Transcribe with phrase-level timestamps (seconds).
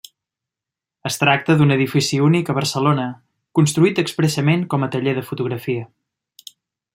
[1.09, 3.05] Es tracta d'un edifici únic a Barcelona
[3.59, 5.89] construït expressament com a taller de fotografia.